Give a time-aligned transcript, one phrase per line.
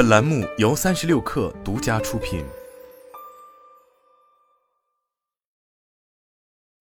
[0.00, 2.42] 本栏目由三十六氪独家出品。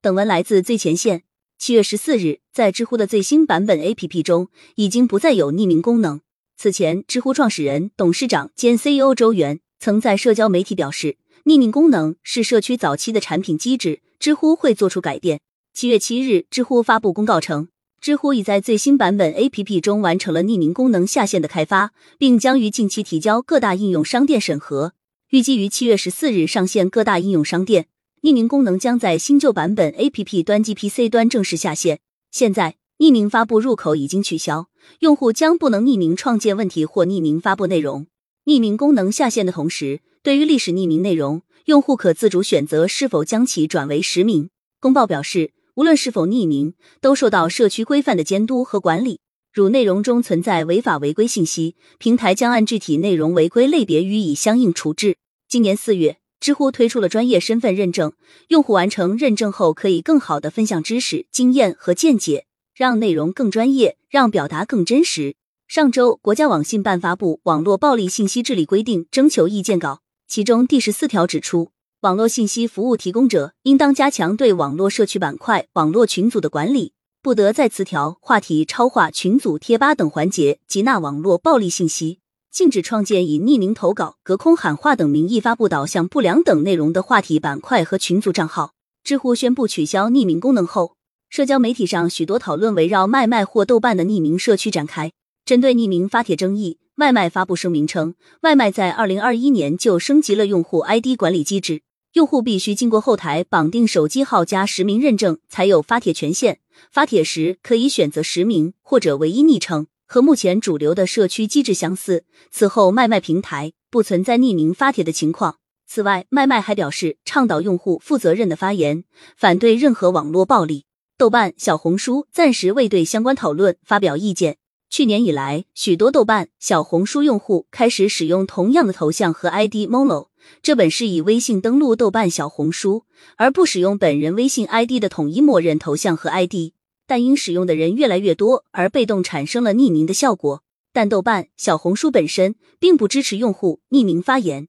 [0.00, 1.24] 本文来自最前线。
[1.58, 6.22] 七月十四日，在知乎的最新版本 APP 中，已经不再有匿名功能。
[6.56, 15.42] 此前，知乎创始人、董事长兼 CEO 周源曾在社交媒体表示，匿名功能是社区早期的产品机制，知乎会做出改变。
[15.74, 17.68] 七月七日，知乎发布公告称。
[18.02, 24.94] 知乎已在最新版本 APP 中完成了匿名功能下线的开发，并将于近期提交各大应用商店审核，
[25.30, 27.86] 预计于七月十四日上线各大应用商店。
[28.22, 32.00] 匿名功能将在新旧版本 APP 端及 PC 端正式下线。
[32.32, 34.66] 现在，匿名发布入口已经取消，
[34.98, 38.08] 用户将不能匿名创建问题或匿名发布内容。
[38.46, 44.50] 匿名功能下线的同时，对于历史匿名内容，用户可自主选择是否将其转为实名。
[44.80, 45.52] 公报表示。
[45.74, 49.20] 无论是否匿名，都受到社区规范的监督和管理。
[49.52, 55.16] 如内容中存在违法违规信息，平台将按具体内容违规类别予以相应处置。
[55.48, 58.12] 今年四月，知乎推出了专业身份认证，
[58.48, 65.36] 用户完成认证后，可以更好的分享知识、经验和见解，让内容更专业，让表达更真实。
[65.68, 71.70] 上周，国家网信办发布《网络暴力信息治理规定》征求意见稿，其中第十四条指出。
[72.02, 82.18] 网络信息服务提供者应当加强对网络社区板块、网络群组的管理，不得在词条、话题、超话、群组、贴吧等环节集纳网络暴力信息，
[82.50, 88.72] 禁止创建以匿名投稿、隔空喊话等名义发布导向不良等内容的话题板块和群组账号。
[89.04, 90.96] 知乎宣布取消匿名功能后，
[91.30, 95.12] 社交媒体上许多讨论围绕卖卖或豆瓣的匿名社区展开。
[95.44, 101.82] 针对匿名发帖争议，外卖发布声明称，外卖在二零二一年就升级了用户 ID 管理机制。
[102.12, 106.60] 用户必须经过后台绑定手机号加实名认证，才有发帖权限。
[106.90, 112.24] 发帖时可以选择实名或者唯一昵称，和目前主流的社区机制相似。
[112.50, 115.56] 此后，麦麦平台不存在匿名发帖的情况。
[115.86, 119.04] 此外，麦麦还表示倡导用户负责任的发言，
[119.36, 120.84] 反对任何网络暴力。
[121.16, 124.56] 豆瓣、小红书暂时未对相关讨论发表意见。
[124.92, 130.26] 去年以来，许多豆瓣、小红书用户开始使用同样的头像和 ID Molo。
[130.60, 133.04] 这本是以微信登录豆瓣、小红书，
[133.38, 136.74] 而不使用本人微信 ID 的统一默认头像和 ID，
[137.06, 140.62] 但因使用的人越来越多，而被动产生了匿名的效果。
[140.92, 144.68] 但豆瓣、小红书本身并不支持用户匿名发言。